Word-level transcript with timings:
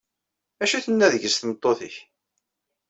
Acu 0.63 0.77
tenna 0.85 1.07
deg-s 1.13 1.35
tmeṭṭut-ik? 1.37 1.95